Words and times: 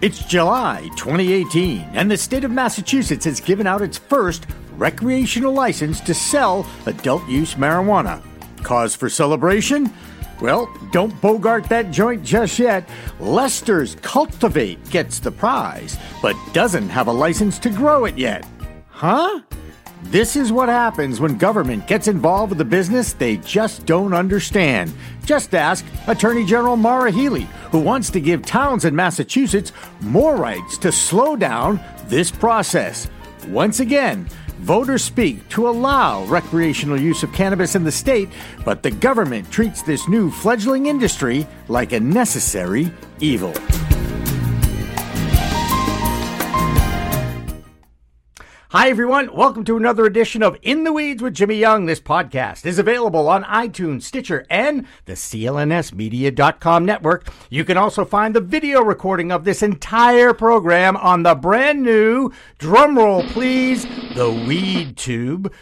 It's 0.00 0.24
July 0.24 0.90
2018, 0.96 1.80
and 1.92 2.10
the 2.10 2.16
state 2.16 2.42
of 2.44 2.50
Massachusetts 2.50 3.24
has 3.24 3.40
given 3.40 3.66
out 3.66 3.80
its 3.80 3.96
first 3.96 4.44
recreational 4.76 5.52
license 5.52 6.00
to 6.00 6.12
sell 6.12 6.66
adult 6.86 7.26
use 7.28 7.54
marijuana. 7.54 8.20
Cause 8.64 8.96
for 8.96 9.08
celebration? 9.08 9.92
Well, 10.40 10.68
don't 10.90 11.18
bogart 11.20 11.68
that 11.68 11.92
joint 11.92 12.24
just 12.24 12.58
yet. 12.58 12.88
Leicester's 13.20 13.94
Cultivate 14.02 14.90
gets 14.90 15.20
the 15.20 15.30
prize, 15.30 15.96
but 16.20 16.36
doesn't 16.52 16.88
have 16.88 17.06
a 17.06 17.12
license 17.12 17.58
to 17.60 17.70
grow 17.70 18.04
it 18.04 18.18
yet. 18.18 18.44
Huh? 18.88 19.42
This 20.04 20.36
is 20.36 20.52
what 20.52 20.68
happens 20.68 21.18
when 21.18 21.38
government 21.38 21.88
gets 21.88 22.06
involved 22.06 22.50
with 22.50 22.60
a 22.60 22.64
business 22.64 23.14
they 23.14 23.38
just 23.38 23.84
don't 23.84 24.14
understand. 24.14 24.92
Just 25.24 25.54
ask 25.54 25.84
Attorney 26.06 26.46
General 26.46 26.76
Maura 26.76 27.10
Healey, 27.10 27.48
who 27.72 27.80
wants 27.80 28.10
to 28.10 28.20
give 28.20 28.46
towns 28.46 28.84
in 28.84 28.94
Massachusetts 28.94 29.72
more 30.00 30.36
rights 30.36 30.78
to 30.78 30.92
slow 30.92 31.34
down 31.34 31.80
this 32.06 32.30
process. 32.30 33.08
Once 33.48 33.80
again, 33.80 34.28
voters 34.58 35.02
speak 35.02 35.48
to 35.48 35.68
allow 35.68 36.24
recreational 36.26 37.00
use 37.00 37.22
of 37.22 37.32
cannabis 37.32 37.74
in 37.74 37.82
the 37.82 37.90
state, 37.90 38.28
but 38.64 38.82
the 38.82 38.90
government 38.90 39.50
treats 39.50 39.82
this 39.82 40.06
new 40.06 40.30
fledgling 40.30 40.86
industry 40.86 41.46
like 41.66 41.92
a 41.92 41.98
necessary 41.98 42.92
evil. 43.20 43.54
Hi, 48.76 48.90
everyone. 48.90 49.32
Welcome 49.32 49.62
to 49.66 49.76
another 49.76 50.04
edition 50.04 50.42
of 50.42 50.58
In 50.60 50.82
the 50.82 50.92
Weeds 50.92 51.22
with 51.22 51.34
Jimmy 51.34 51.54
Young. 51.54 51.86
This 51.86 52.00
podcast 52.00 52.66
is 52.66 52.76
available 52.76 53.28
on 53.28 53.44
iTunes, 53.44 54.02
Stitcher, 54.02 54.44
and 54.50 54.88
the 55.04 55.12
CLNSmedia.com 55.12 56.84
network. 56.84 57.28
You 57.50 57.64
can 57.64 57.76
also 57.76 58.04
find 58.04 58.34
the 58.34 58.40
video 58.40 58.82
recording 58.82 59.30
of 59.30 59.44
this 59.44 59.62
entire 59.62 60.34
program 60.34 60.96
on 60.96 61.22
the 61.22 61.36
brand 61.36 61.84
new, 61.84 62.32
drumroll 62.58 63.24
please, 63.28 63.84
the 63.84 64.26
WeedTube.com. 64.26 65.52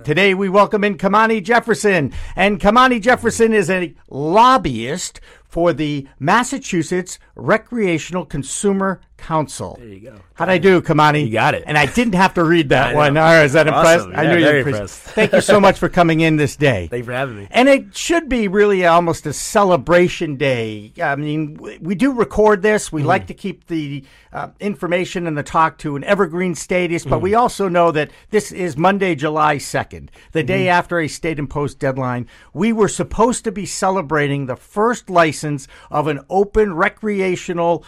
Today 0.00 0.34
we 0.34 0.50
welcome 0.50 0.84
in 0.84 0.98
Kamani 0.98 1.42
Jefferson. 1.42 2.12
And 2.36 2.60
Kamani 2.60 3.00
Jefferson 3.00 3.54
is 3.54 3.70
a 3.70 3.94
lobbyist 4.10 5.22
for 5.56 5.72
the 5.72 6.06
Massachusetts 6.18 7.18
Recreational 7.34 8.26
Consumer 8.26 9.00
Council. 9.16 9.76
There 9.78 9.88
you 9.88 10.00
go. 10.10 10.16
How'd 10.34 10.50
I 10.50 10.58
do, 10.58 10.82
Kamani? 10.82 11.24
You 11.24 11.32
got 11.32 11.54
it. 11.54 11.64
And 11.66 11.78
I 11.78 11.86
didn't 11.86 12.14
have 12.14 12.34
to 12.34 12.44
read 12.44 12.68
that 12.68 12.94
one. 12.94 13.16
All 13.16 13.22
right, 13.24 13.44
is 13.44 13.54
that 13.54 13.66
Awesome. 13.66 14.10
impressed? 14.12 14.18
I 14.18 14.30
knew 14.30 14.38
you 14.38 14.44
were 14.44 14.58
impressed. 14.58 14.98
Thank 15.00 15.32
you 15.32 15.40
so 15.40 15.58
much 15.58 15.78
for 15.78 15.88
coming 15.88 16.20
in 16.20 16.36
this 16.36 16.56
day. 16.56 16.88
Thank 16.88 17.00
you 17.00 17.04
for 17.06 17.12
having 17.12 17.38
me. 17.38 17.48
And 17.50 17.70
it 17.70 17.96
should 17.96 18.28
be 18.28 18.46
really 18.48 18.84
almost 18.84 19.24
a 19.24 19.32
celebration 19.32 20.36
day. 20.36 20.92
I 21.02 21.16
mean, 21.16 21.56
we- 21.80 21.94
do 21.94 22.12
record 22.12 22.60
this. 22.60 22.92
We 22.92 23.02
like 23.02 23.26
to 23.28 23.34
keep 23.34 23.66
the 23.68 24.04
uh, 24.34 24.48
information 24.60 25.26
and 25.26 25.38
the 25.38 25.42
talk 25.42 25.78
to 25.78 25.96
an 25.96 26.04
evergreen 26.04 26.54
status, 26.54 27.04
but 27.04 27.12
Mm-hmm. 27.16 27.22
we 27.22 27.34
also 27.34 27.68
know 27.70 27.90
that 27.92 28.10
this 28.28 28.52
is 28.52 28.76
Monday, 28.76 29.14
July 29.14 29.56
2nd, 29.56 30.10
the 30.32 30.42
day 30.42 30.64
Mm-hmm. 30.66 30.78
after 30.78 31.00
a 31.00 31.08
state 31.08 31.38
imposed 31.38 31.78
deadline. 31.78 32.26
We 32.52 32.74
were 32.74 32.88
supposed 32.88 33.44
to 33.44 33.52
be 33.52 33.64
celebrating 33.64 34.44
the 34.44 34.56
first 34.56 35.08
license 35.08 35.45
of 35.90 36.06
an 36.08 36.20
open 36.30 36.74
recreational 36.74 37.84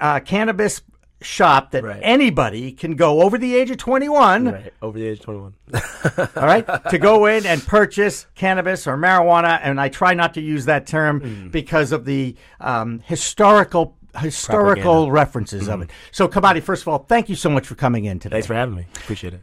uh, 0.00 0.20
cannabis 0.20 0.82
shop 1.20 1.70
that 1.70 1.82
Right. 1.84 2.00
anybody 2.02 2.70
can 2.72 2.96
go 2.96 3.22
over 3.22 3.38
the 3.38 3.54
age 3.56 3.70
of 3.70 3.78
21 3.78 4.44
Right, 4.46 4.72
over 4.82 4.98
the 4.98 5.06
age 5.06 5.20
of 5.20 5.24
21. 5.24 5.54
all 6.36 6.46
right, 6.46 6.66
to 6.90 6.98
go 6.98 7.24
in 7.26 7.46
and 7.46 7.64
purchase 7.66 8.26
cannabis 8.34 8.86
or 8.86 8.96
marijuana, 8.98 9.58
and 9.62 9.80
I 9.80 9.88
try 9.88 10.12
not 10.14 10.34
to 10.34 10.42
use 10.42 10.66
that 10.66 10.86
term 10.86 11.20
Mm. 11.20 11.50
because 11.50 11.92
of 11.92 12.04
the 12.04 12.36
um, 12.60 13.00
historical 13.04 13.96
historical 14.20 14.82
Propaganda. 15.06 15.12
references 15.12 15.68
of 15.68 15.82
it. 15.82 15.90
So, 16.12 16.28
Kamadi, 16.28 16.62
first 16.62 16.82
of 16.82 16.88
all, 16.88 16.98
thank 16.98 17.28
you 17.28 17.34
so 17.36 17.48
much 17.50 17.66
for 17.66 17.74
coming 17.74 18.04
in 18.04 18.18
today. 18.20 18.34
Thanks 18.34 18.46
for 18.46 18.54
having 18.54 18.76
me. 18.76 18.86
Appreciate 18.96 19.34
it. 19.34 19.40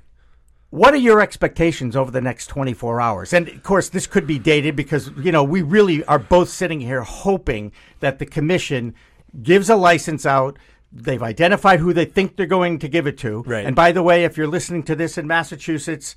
What 0.71 0.93
are 0.93 0.97
your 0.97 1.19
expectations 1.19 1.97
over 1.97 2.11
the 2.11 2.21
next 2.21 2.47
24 2.47 3.01
hours? 3.01 3.33
And 3.33 3.49
of 3.49 3.61
course, 3.61 3.89
this 3.89 4.07
could 4.07 4.25
be 4.25 4.39
dated 4.39 4.75
because, 4.75 5.11
you 5.17 5.31
know, 5.31 5.43
we 5.43 5.61
really 5.61 6.03
are 6.05 6.17
both 6.17 6.47
sitting 6.47 6.79
here 6.79 7.01
hoping 7.01 7.73
that 7.99 8.19
the 8.19 8.25
commission 8.25 8.95
gives 9.43 9.69
a 9.69 9.75
license 9.75 10.25
out. 10.25 10.57
They've 10.93 11.21
identified 11.21 11.81
who 11.81 11.91
they 11.91 12.05
think 12.05 12.37
they're 12.37 12.45
going 12.45 12.79
to 12.79 12.87
give 12.87 13.05
it 13.05 13.17
to. 13.19 13.43
Right. 13.43 13.65
And 13.65 13.75
by 13.75 13.91
the 13.91 14.01
way, 14.01 14.23
if 14.23 14.37
you're 14.37 14.47
listening 14.47 14.83
to 14.83 14.95
this 14.95 15.17
in 15.17 15.27
Massachusetts, 15.27 16.15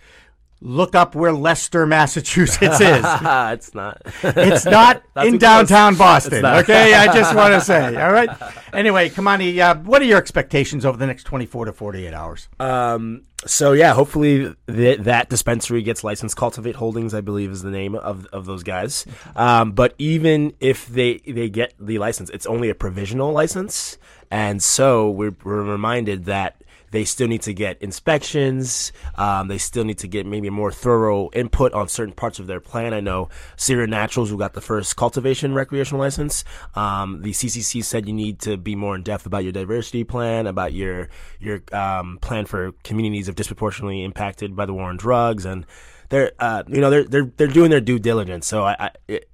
look 0.64 0.94
up 0.94 1.14
where 1.14 1.32
Leicester, 1.32 1.86
Massachusetts 1.86 2.80
is. 2.80 3.04
it's 3.04 3.75
not. 3.75 4.00
It's 4.22 4.64
not 4.64 5.02
in 5.25 5.38
downtown 5.38 5.94
Boston. 5.94 6.42
Not. 6.42 6.64
Okay, 6.64 6.94
I 6.94 7.12
just 7.14 7.34
want 7.36 7.54
to 7.54 7.60
say. 7.60 7.94
All 8.02 8.12
right. 8.12 8.30
Anyway, 8.72 9.10
Kamani, 9.10 9.58
uh, 9.58 9.76
what 9.76 10.03
are 10.03 10.06
your 10.06 10.19
expectations 10.19 10.84
over 10.84 10.97
the 10.97 11.06
next 11.06 11.24
24 11.24 11.66
to 11.66 11.72
48 11.72 12.14
hours? 12.14 12.48
um, 12.58 13.22
so 13.47 13.72
yeah, 13.72 13.92
hopefully 13.92 14.54
th- 14.66 15.00
that 15.00 15.28
dispensary 15.28 15.82
gets 15.82 16.03
licensed. 16.03 16.34
Cultivate 16.34 16.76
Holdings, 16.76 17.12
I 17.12 17.20
believe, 17.20 17.50
is 17.50 17.60
the 17.60 17.70
name 17.70 17.94
of, 17.94 18.24
of 18.32 18.47
those 18.47 18.62
guys. 18.62 19.04
Um, 19.36 19.72
but 19.72 19.94
even 19.98 20.54
if 20.60 20.86
they 20.86 21.19
they 21.19 21.50
get 21.50 21.74
the 21.78 21.98
license, 21.98 22.30
it's 22.30 22.47
only 22.47 22.70
a 22.70 22.74
provisional 22.74 23.32
license, 23.32 23.98
and 24.30 24.62
so 24.62 25.10
we're, 25.10 25.36
we're 25.44 25.60
reminded 25.60 26.24
that 26.24 26.56
they 26.94 27.05
still 27.05 27.27
need 27.27 27.43
to 27.43 27.53
get 27.53 27.82
inspections. 27.82 28.93
Um, 29.16 29.49
they 29.49 29.59
still 29.59 29.82
need 29.82 29.99
to 29.99 30.06
get 30.06 30.27
maybe 30.27 30.49
more 30.49 30.71
thorough 30.71 31.28
input 31.32 31.72
on 31.72 31.88
certain 31.88 32.15
parts 32.15 32.38
of 32.38 32.47
their 32.47 32.60
plan. 32.60 32.94
I 32.94 33.00
know 33.00 33.31
Sira 33.56 33.88
Naturals, 33.88 34.31
who 34.31 34.38
got 34.38 34.53
the 34.53 34.60
first 34.60 34.94
cultivation 34.94 35.54
recreational 35.54 36.00
license, 36.00 36.44
um, 36.77 37.22
the 37.22 37.33
CCC 37.33 37.83
said 37.83 38.06
you 38.06 38.12
need 38.15 38.38
to 38.43 38.56
be 38.56 38.77
more 38.77 38.94
in 38.94 39.03
depth 39.03 39.27
about 39.27 39.43
your 39.43 39.50
diversity 39.50 40.04
plan, 40.04 40.47
about 40.47 40.72
your 40.72 41.09
your 41.41 41.62
um, 41.72 42.19
plan 42.22 42.47
for 42.47 42.71
communities 42.84 43.27
of 43.27 43.34
disproportionately 43.34 44.04
impacted 44.04 44.54
by 44.54 44.65
the 44.65 44.72
war 44.72 44.84
on 44.84 44.97
drugs, 44.97 45.44
and 45.44 45.66
they're 46.10 46.31
uh, 46.38 46.62
you 46.69 46.81
know 46.81 46.91
they're 46.91 47.04
they're 47.04 47.33
they're 47.37 47.49
doing 47.49 47.71
their 47.71 47.81
due 47.81 47.99
diligence. 47.99 48.47
So 48.47 48.62
I. 48.62 48.77
I 48.78 48.91
it, 49.09 49.28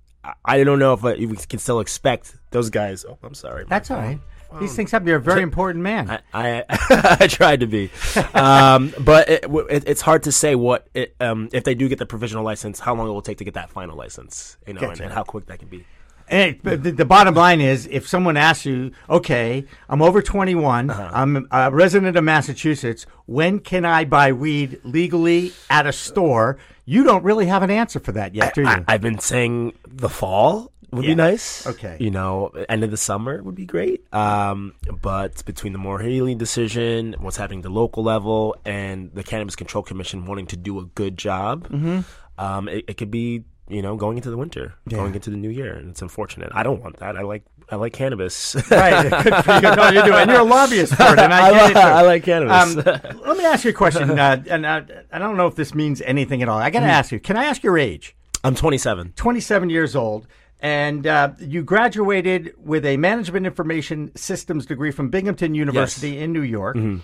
I- 0.45 0.65
don't 0.65 0.79
know 0.79 0.93
if, 0.93 1.03
if 1.05 1.31
we 1.31 1.37
can 1.37 1.59
still 1.59 1.81
expect 1.81 2.37
those 2.51 2.69
guys. 2.69 3.07
Oh, 3.09 3.19
I'm 3.23 3.33
sorry. 3.35 3.65
That's 3.67 3.91
all 3.91 3.97
right. 3.97 4.21
These 4.59 4.75
things 4.75 4.91
happen. 4.91 5.07
You're 5.07 5.19
a 5.19 5.21
very 5.21 5.43
important 5.43 5.83
man. 5.85 6.11
I, 6.11 6.65
I, 6.69 7.17
I 7.21 7.27
tried 7.27 7.61
to 7.61 7.67
be, 7.67 7.91
um, 8.35 8.93
but 9.01 9.29
it, 9.29 9.45
it, 9.71 9.85
it's 9.87 10.01
hard 10.01 10.25
to 10.25 10.33
say 10.33 10.55
what 10.55 10.89
it, 10.95 11.15
um, 11.21 11.49
if 11.53 11.65
they 11.65 11.75
do 11.75 11.89
get 11.89 11.99
the 11.99 12.07
provisional 12.07 12.43
license, 12.45 12.81
how 12.81 12.95
long 12.95 13.09
it 13.09 13.13
will 13.13 13.23
take 13.23 13.39
to 13.39 13.45
get 13.45 13.55
that 13.55 13.71
final 13.71 13.97
license, 13.97 14.57
you 14.67 14.73
know, 14.75 14.81
and, 14.81 14.91
Gotcha. 14.91 15.05
and 15.05 15.13
how 15.13 15.23
quick 15.23 15.47
that 15.47 15.59
can 15.61 15.69
be. 15.69 15.85
And 16.29 16.57
it- 16.65 16.83
the, 16.83 16.93
the 16.93 17.05
bottom 17.05 17.35
line 17.35 17.61
is, 17.61 17.87
if 17.91 18.07
someone 18.09 18.37
asks 18.37 18.65
you, 18.67 18.93
okay, 19.09 19.65
I'm 19.89 20.01
over 20.03 20.23
21, 20.23 20.91
Uh-huh. 20.91 21.11
I'm 21.13 21.49
a 21.51 21.71
resident 21.71 22.17
of 22.17 22.25
Massachusetts, 22.25 23.07
when 23.27 23.59
can 23.61 23.85
I 23.85 24.05
buy 24.05 24.33
weed 24.33 24.81
legally 24.85 25.53
at 25.69 25.87
a 25.87 25.93
store? 25.93 26.59
You 26.91 27.05
don't 27.05 27.23
really 27.23 27.47
have 27.47 27.63
an 27.63 27.71
answer 27.71 28.01
for 28.01 28.13
that 28.13 28.35
yet, 28.35 28.55
do 28.55 28.63
you? 28.63 28.67
I, 28.67 28.85
I've 28.89 29.01
been 29.01 29.21
saying 29.21 29.75
the 29.87 30.09
fall 30.09 30.73
would 30.91 31.05
Yeah. 31.05 31.11
be 31.13 31.15
nice. 31.15 31.65
Okay. 31.67 31.97
you 32.01 32.11
know, 32.11 32.51
end 32.69 32.83
of 32.83 32.91
the 32.91 32.97
summer 32.97 33.41
would 33.45 33.55
be 33.55 33.65
great. 33.65 34.13
Um, 34.13 34.75
but 35.01 35.45
between 35.45 35.73
the 35.73 35.79
Maura 35.79 36.03
Healey 36.05 36.35
decision, 36.35 37.15
what's 37.21 37.37
happening 37.37 37.61
at 37.61 37.63
the 37.63 37.71
local 37.71 38.03
level, 38.03 38.57
and 38.65 39.13
the 39.15 39.23
Cannabis 39.23 39.55
Control 39.55 39.85
Commission 39.85 40.27
wanting 40.27 40.47
to 40.49 40.57
do 40.57 40.81
a 40.81 40.85
good 40.85 41.17
job, 41.17 41.69
Mm-hmm. 41.69 42.01
um, 42.45 42.69
it, 42.69 42.85
it 42.89 42.97
could 42.97 43.13
be 43.13 43.45
you 43.71 43.83
know 43.83 43.97
going 43.97 44.17
into 44.17 44.31
the 44.31 44.37
winter, 44.37 44.75
going 44.89 45.15
into 45.15 45.31
the 45.31 45.37
new 45.37 45.49
year, 45.51 45.75
and 45.75 45.91
it's 45.91 46.03
unfortunate. 46.03 46.51
I 46.55 46.63
don't 46.63 46.83
want 46.83 46.97
that. 46.99 47.17
I 47.17 47.23
like 47.23 47.45
I 47.71 47.77
like 47.77 47.93
cannabis. 47.93 48.57
right. 48.71 49.09
Good 49.25 49.45
for 49.45 49.55
you. 49.55 49.61
No, 49.77 49.89
you 49.91 50.05
do. 50.05 50.13
And 50.15 50.31
you're 50.31 50.41
a 50.41 50.45
lobbyist 50.45 50.95
for 50.95 51.13
it, 51.13 51.19
and 51.21 51.33
I, 51.33 51.49
I, 51.49 51.51
get 51.53 51.65
li- 51.67 51.71
it. 51.71 51.77
I 51.77 52.03
like 52.03 52.25
cannabis. 52.25 52.87
Um, 52.87 53.21
let 53.27 53.37
me 53.37 53.45
ask 53.45 53.65
you 53.65 53.71
a 53.71 53.75
question, 53.75 54.19
uh, 54.19 54.43
and 54.49 54.67
uh, 54.67 54.83
I 55.13 55.19
don't 55.19 55.37
know 55.37 55.47
if 55.47 55.55
this 55.55 55.75
means 55.75 56.03
anything 56.03 56.43
at 56.43 56.49
all. 56.49 56.59
I 56.59 56.71
got 56.71 56.81
to 56.81 56.87
Mm-hmm. 56.87 56.91
ask 56.91 57.13
you. 57.13 57.21
Can 57.21 57.37
I 57.37 57.45
ask 57.45 57.63
your 57.63 57.79
age? 57.79 58.17
I'm 58.43 58.55
27. 58.55 59.13
27 59.17 59.71
years 59.71 59.95
old, 59.95 60.27
and 60.61 61.07
uh, 61.07 61.33
you 61.39 61.63
graduated 61.63 62.55
with 62.59 62.85
a 62.87 62.97
management 62.97 63.47
information 63.47 64.11
systems 64.17 64.67
degree 64.67 64.91
from 64.91 65.11
Binghamton 65.11 65.55
University 65.55 66.19
in 66.19 66.33
New 66.33 66.43
York. 66.43 66.77
Mm-hmm. 66.77 66.99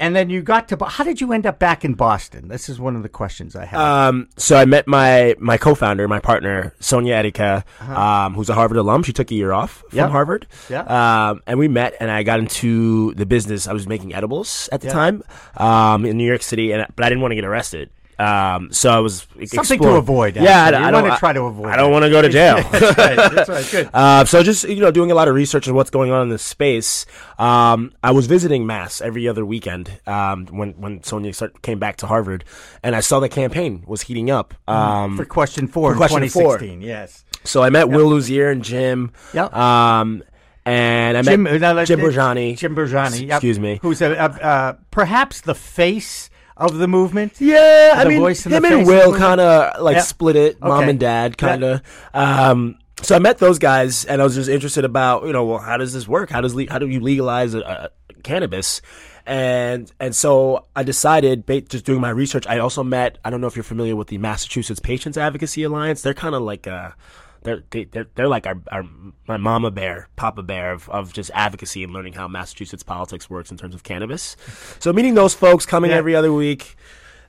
And 0.00 0.16
then 0.16 0.30
you 0.30 0.40
got 0.40 0.66
to. 0.70 0.84
How 0.86 1.04
did 1.04 1.20
you 1.20 1.32
end 1.32 1.44
up 1.46 1.58
back 1.58 1.84
in 1.84 1.92
Boston? 1.94 2.48
This 2.48 2.68
is 2.70 2.80
one 2.80 2.96
of 2.96 3.02
the 3.02 3.08
questions 3.10 3.54
I 3.54 3.66
have. 3.66 3.78
Um, 3.80 4.28
so 4.38 4.56
I 4.56 4.64
met 4.64 4.86
my 4.88 5.36
my 5.38 5.58
co-founder, 5.58 6.08
my 6.08 6.18
partner, 6.20 6.72
Sonia 6.80 7.14
Erika, 7.16 7.64
um, 7.80 8.32
who's 8.34 8.48
a 8.48 8.54
Harvard 8.54 8.78
alum. 8.78 9.02
She 9.02 9.12
took 9.12 9.30
a 9.30 9.34
year 9.34 9.52
off 9.52 9.84
from 9.90 9.98
Uh-huh. 9.98 10.06
Yep. 10.06 10.10
Harvard. 10.10 10.46
Yeah. 10.70 11.28
Um, 11.30 11.42
and 11.46 11.58
we 11.58 11.68
met, 11.68 11.94
and 12.00 12.10
I 12.10 12.22
got 12.22 12.38
into 12.40 13.12
the 13.14 13.26
business. 13.26 13.68
I 13.68 13.74
was 13.74 13.86
making 13.86 14.14
edibles 14.14 14.68
at 14.72 14.80
the 14.80 14.86
Yeah. 14.86 14.92
time, 14.94 15.22
um, 15.58 16.06
in 16.06 16.16
New 16.16 16.26
York 16.26 16.42
City, 16.42 16.72
and 16.72 16.86
but 16.96 17.04
I 17.04 17.08
didn't 17.10 17.20
want 17.20 17.32
to 17.32 17.36
get 17.36 17.44
arrested. 17.44 17.90
Um, 18.20 18.70
so 18.70 18.90
I 18.90 18.98
was 18.98 19.20
Something 19.22 19.48
to 19.48 19.60
exploring- 19.60 19.96
avoid, 19.96 20.36
Yeah, 20.36 20.64
I. 20.64 20.88
I 20.88 20.90
don't 20.90 21.02
wanna 21.04 21.16
try 21.18 21.32
to 21.32 21.42
avoid 21.44 21.68
I 21.70 21.76
don't 21.76 21.90
want 21.90 22.04
to 22.04 22.10
go 22.10 22.20
to 22.20 22.28
jail. 22.38 22.56
that's 22.70 22.98
right. 22.98 23.16
That's 23.16 23.48
right. 23.48 23.68
Good. 23.70 23.90
Uh, 23.94 24.24
so 24.26 24.42
just 24.42 24.64
you 24.68 24.76
know, 24.80 24.90
doing 24.90 25.10
a 25.10 25.14
lot 25.14 25.26
of 25.28 25.34
research 25.34 25.66
on 25.68 25.74
what's 25.74 25.90
going 25.90 26.10
on 26.12 26.22
in 26.22 26.28
this 26.28 26.42
space. 26.42 27.06
Um, 27.38 27.92
I 28.02 28.10
was 28.10 28.26
visiting 28.26 28.66
Mass 28.66 29.00
every 29.00 29.26
other 29.26 29.44
weekend 29.46 29.98
um, 30.06 30.46
when 30.46 30.72
when 30.72 31.02
Sonia 31.02 31.32
start, 31.32 31.62
came 31.62 31.78
back 31.78 31.96
to 31.98 32.06
Harvard, 32.06 32.44
and 32.82 32.94
I 32.94 33.00
saw 33.00 33.20
the 33.20 33.28
campaign 33.28 33.84
was 33.86 34.02
heating 34.02 34.30
up. 34.30 34.54
Um, 34.68 35.16
for 35.16 35.24
question 35.24 35.66
four 35.66 35.90
for 35.90 35.92
in 35.94 35.96
question 35.98 36.28
four. 36.28 36.62
Yes. 36.62 37.24
so 37.44 37.62
I 37.62 37.70
met 37.70 37.88
Will 37.88 38.08
Luzier 38.10 38.52
and 38.52 38.62
Jim. 38.62 39.12
Yep. 39.34 39.54
Um, 39.56 40.22
and 40.66 41.16
I 41.16 41.22
Jim, 41.22 41.42
met 41.44 41.60
no, 41.60 41.84
Jim 41.84 42.00
uh, 42.00 42.04
Borghesani. 42.04 42.56
Jim 42.56 42.76
Borghesani. 42.76 43.26
yep, 43.26 43.36
Excuse 43.38 43.58
me. 43.58 43.78
Who's 43.82 44.00
a, 44.02 44.16
uh, 44.18 44.28
uh, 44.28 44.72
perhaps 44.90 45.40
the 45.40 45.54
face 45.54 46.29
of 46.60 46.78
the 46.78 46.86
movement. 46.86 47.34
Yeah, 47.40 47.94
I 47.96 48.04
mean, 48.04 48.20
him 48.22 48.62
the 48.62 48.78
and 48.78 48.86
Will 48.86 49.14
kind 49.16 49.40
of 49.40 49.80
like 49.82 49.96
Yeah. 49.96 50.02
split 50.02 50.36
it, 50.36 50.60
mom 50.60 50.80
Okay. 50.82 50.90
and 50.90 51.00
dad, 51.00 51.38
kind 51.38 51.64
of. 51.64 51.80
Um, 52.14 52.76
so 53.02 53.16
I 53.16 53.18
met 53.18 53.38
those 53.38 53.58
guys, 53.58 54.04
and 54.04 54.20
I 54.20 54.24
was 54.24 54.34
just 54.34 54.48
interested 54.50 54.84
about 54.84 55.24
you 55.24 55.32
know, 55.32 55.44
well, 55.44 55.58
how 55.58 55.76
does 55.78 55.92
this 55.92 56.06
work? 56.06 56.30
How 56.30 56.40
does 56.40 56.54
le- 56.54 56.70
how 56.70 56.78
do 56.78 56.86
you 56.86 57.00
legalize 57.00 57.54
uh, 57.54 57.88
cannabis? 58.22 58.82
And 59.26 59.90
and 60.00 60.14
so 60.14 60.66
I 60.76 60.82
decided, 60.82 61.46
just 61.68 61.84
doing 61.84 62.00
my 62.00 62.10
research. 62.10 62.46
I 62.46 62.58
also 62.58 62.82
met. 62.82 63.18
I 63.24 63.30
don't 63.30 63.40
know 63.40 63.46
if 63.46 63.56
you're 63.56 63.62
familiar 63.62 63.96
with 63.96 64.08
the 64.08 64.18
Massachusetts 64.18 64.80
Patients 64.80 65.16
Advocacy 65.16 65.62
Alliance. 65.62 66.02
They're 66.02 66.14
kind 66.14 66.34
of 66.34 66.42
like 66.42 66.66
a 66.66 66.94
they're 67.42 67.62
they, 67.70 67.84
they're, 67.84 68.06
they're 68.14 68.28
like 68.28 68.46
our, 68.46 68.56
our 68.70 68.84
my 69.26 69.36
mama 69.36 69.70
bear, 69.70 70.08
papa 70.16 70.42
bear 70.42 70.72
of, 70.72 70.88
of 70.90 71.12
just 71.12 71.30
advocacy 71.34 71.84
and 71.84 71.92
learning 71.92 72.12
how 72.14 72.28
Massachusetts 72.28 72.82
politics 72.82 73.30
works 73.30 73.50
in 73.50 73.56
terms 73.56 73.74
of 73.74 73.82
cannabis. 73.82 74.36
So 74.78 74.92
meeting 74.92 75.14
those 75.14 75.34
folks, 75.34 75.66
coming 75.66 75.90
Yeah. 75.90 75.96
every 75.98 76.14
other 76.14 76.32
week, 76.32 76.76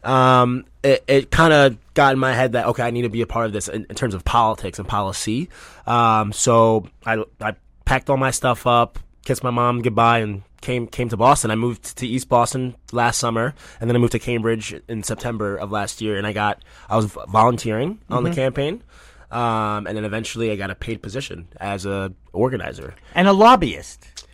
um, 0.04 0.66
it, 0.84 1.04
it 1.08 1.32
kind 1.32 1.54
of 1.54 1.78
got 1.94 2.14
in 2.14 2.20
my 2.20 2.34
head 2.34 2.54
that 2.54 2.66
okay, 2.68 2.84
I 2.84 2.92
need 2.92 3.04
to 3.04 3.10
be 3.10 3.22
a 3.22 3.28
part 3.28 3.46
of 3.46 3.54
this 3.54 3.68
in, 3.68 3.86
in 3.90 3.96
terms 3.96 4.14
of 4.14 4.26
politics 4.26 4.80
and 4.80 4.88
policy. 4.88 5.50
Um, 5.86 6.34
so 6.34 6.88
I 7.06 7.24
I 7.40 7.56
packed 7.86 8.10
all 8.10 8.18
my 8.18 8.32
stuff 8.32 8.66
up, 8.68 9.00
kissed 9.26 9.44
my 9.44 9.50
mom 9.52 9.82
goodbye, 9.82 10.20
and 10.20 10.44
came 10.62 10.88
came 10.88 11.10
to 11.10 11.18
Boston. 11.18 11.52
I 11.52 11.56
moved 11.56 11.98
to 11.98 12.08
East 12.08 12.30
Boston 12.30 12.76
last 12.92 13.18
summer, 13.20 13.54
and 13.80 13.90
then 13.90 13.96
I 13.96 14.00
moved 14.00 14.12
to 14.14 14.20
Cambridge 14.20 14.74
in 14.88 15.04
September 15.04 15.56
of 15.56 15.72
last 15.72 16.02
year. 16.02 16.18
And 16.18 16.26
I 16.28 16.34
got 16.34 16.64
I 16.90 16.96
was 16.96 17.06
volunteering 17.06 18.00
on 18.10 18.24
the 18.24 18.32
campaign. 18.32 18.84
Um, 19.32 19.88
and 19.88 19.96
then 19.98 20.04
eventually 20.06 20.52
I 20.52 20.56
got 20.58 20.70
a 20.72 20.76
paid 20.76 21.02
position 21.02 21.48
as 21.60 21.86
a 21.86 22.14
organizer. 22.34 22.94
and 23.16 23.28
a 23.28 23.34
lobbyist. 23.34 24.28